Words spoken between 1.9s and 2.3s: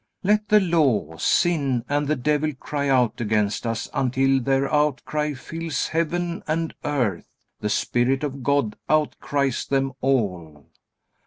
the